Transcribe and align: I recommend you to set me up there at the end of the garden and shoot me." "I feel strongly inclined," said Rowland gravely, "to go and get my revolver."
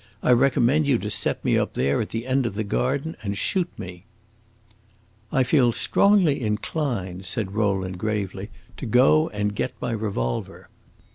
I 0.23 0.31
recommend 0.31 0.87
you 0.87 0.97
to 0.97 1.11
set 1.11 1.45
me 1.45 1.59
up 1.59 1.75
there 1.75 2.01
at 2.01 2.09
the 2.09 2.25
end 2.25 2.47
of 2.47 2.55
the 2.55 2.63
garden 2.63 3.15
and 3.21 3.37
shoot 3.37 3.69
me." 3.77 4.05
"I 5.31 5.43
feel 5.43 5.71
strongly 5.71 6.41
inclined," 6.41 7.27
said 7.27 7.53
Rowland 7.53 7.99
gravely, 7.99 8.49
"to 8.77 8.87
go 8.87 9.29
and 9.29 9.53
get 9.55 9.73
my 9.79 9.91
revolver." 9.91 10.69